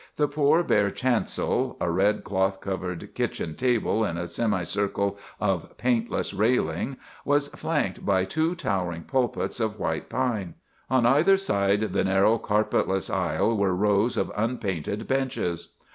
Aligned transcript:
The 0.15 0.27
poor, 0.27 0.63
bare 0.63 0.89
chancel—a 0.89 1.91
red 1.91 2.23
cloth 2.23 2.59
covered 2.59 3.13
kitchen 3.13 3.53
table 3.53 4.03
in 4.03 4.17
a 4.17 4.25
semicircle 4.25 5.15
of 5.39 5.77
paintless 5.77 6.33
railing—was 6.33 7.49
flanked 7.49 8.03
by 8.03 8.25
two 8.25 8.55
towering 8.55 9.03
pulpits 9.03 9.59
of 9.59 9.77
white 9.79 10.09
pine. 10.09 10.55
On 10.89 11.05
either 11.05 11.37
side 11.37 11.81
the 11.93 12.03
narrow, 12.03 12.39
carpetless 12.39 13.11
aisle 13.11 13.55
were 13.55 13.75
rows 13.75 14.17
of 14.17 14.31
unpainted 14.35 15.07
benches. 15.07 15.73